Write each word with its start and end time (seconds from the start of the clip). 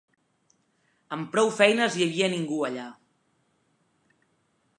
Amb 1.17 1.29
prou 1.35 1.51
feines 1.59 1.99
hi 1.99 2.07
havia 2.07 2.31
ningú 2.35 2.59
allà. 2.71 2.87